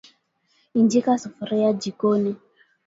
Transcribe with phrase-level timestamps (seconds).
[0.79, 2.35] injika sufuria jikoni